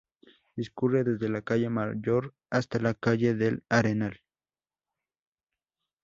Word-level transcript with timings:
Discurre 0.55 1.03
desde 1.03 1.29
la 1.29 1.43
calle 1.43 1.69
Mayor 1.69 2.33
hasta 2.49 2.79
la 2.79 2.95
calle 2.95 3.35
del 3.35 3.63
Arenal. 3.69 4.23